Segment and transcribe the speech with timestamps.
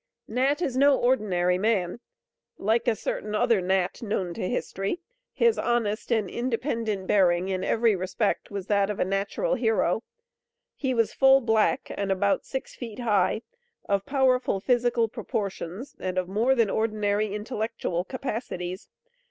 [0.27, 1.99] Nat is no ordinary man.
[2.57, 4.99] Like a certain other Nat known to history,
[5.31, 10.01] his honest and independent bearing in every respect was that of a natural hero.
[10.75, 13.43] He was full black, and about six feet high;
[13.87, 18.87] of powerful physical proportions, and of more than ordinary intellectual capacities.